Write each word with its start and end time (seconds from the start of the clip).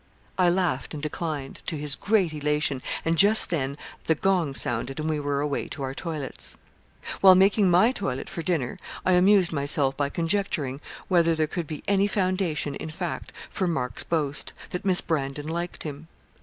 I 0.35 0.49
laughed 0.49 0.95
and 0.95 1.03
declined, 1.03 1.61
to 1.67 1.77
his 1.77 1.95
great 1.95 2.33
elation, 2.33 2.81
and 3.05 3.19
just 3.19 3.51
then 3.51 3.77
the 4.05 4.15
gong 4.15 4.55
sounded 4.55 4.99
and 4.99 5.07
we 5.07 5.19
were 5.19 5.41
away 5.41 5.67
to 5.67 5.83
our 5.83 5.93
toilets. 5.93 6.57
While 7.19 7.35
making 7.35 7.69
my 7.69 7.91
toilet 7.91 8.27
for 8.27 8.41
dinner, 8.41 8.79
I 9.05 9.11
amused 9.11 9.53
myself 9.53 9.95
by 9.95 10.09
conjecturing 10.09 10.81
whether 11.07 11.35
there 11.35 11.45
could 11.45 11.67
be 11.67 11.83
any 11.87 12.07
foundation 12.07 12.73
in 12.73 12.89
fact 12.89 13.31
for 13.47 13.67
Mark's 13.67 14.03
boast, 14.03 14.53
that 14.71 14.85
Miss 14.85 15.01
Brandon 15.01 15.45
liked 15.45 15.83
him. 15.83 16.07